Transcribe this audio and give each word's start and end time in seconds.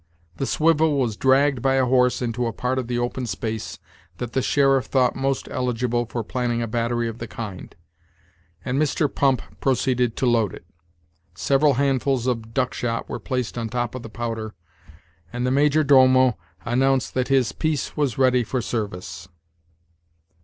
The 0.37 0.47
swivel 0.47 0.97
was 0.97 1.15
dragged 1.15 1.61
by 1.61 1.75
a 1.75 1.85
horse 1.85 2.23
into 2.23 2.47
a 2.47 2.51
part 2.53 2.79
of 2.79 2.87
the 2.87 2.97
open 2.97 3.27
space 3.27 3.77
that 4.17 4.33
the 4.33 4.41
sheriff 4.41 4.85
thought 4.87 5.15
most 5.15 5.47
eligible 5.51 6.07
for 6.07 6.23
planning 6.23 6.59
a 6.59 6.67
battery 6.67 7.07
of 7.07 7.19
the 7.19 7.27
kind, 7.27 7.75
and 8.65 8.81
Mr. 8.81 9.13
Pump 9.13 9.43
proceeded 9.61 10.15
to 10.17 10.25
load 10.25 10.55
it. 10.55 10.65
Several 11.35 11.75
handfuls 11.75 12.25
of 12.25 12.51
duck 12.51 12.73
shot 12.73 13.09
were 13.09 13.19
placed 13.19 13.59
on 13.59 13.69
top 13.69 13.93
of 13.93 14.01
the 14.01 14.09
powder, 14.09 14.55
and 15.31 15.45
the 15.45 15.51
major 15.51 15.83
domo 15.83 16.35
announced 16.65 17.13
that 17.13 17.27
his 17.27 17.51
piece 17.51 17.95
was 17.95 18.17
ready 18.17 18.43
for 18.43 18.59
service. 18.59 19.27